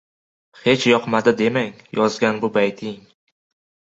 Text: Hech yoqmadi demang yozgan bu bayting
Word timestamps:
Hech 0.61 0.85
yoqmadi 0.91 1.33
demang 1.41 1.69
yozgan 1.99 2.41
bu 2.45 2.51
bayting 2.57 2.99